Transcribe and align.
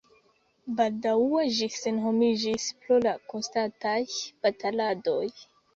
Baldaŭe 0.79 1.43
ĝi 1.59 1.67
senhomiĝis 1.81 2.67
pro 2.81 3.01
la 3.07 3.17
konstantaj 3.35 3.97
bataladoj. 4.45 5.25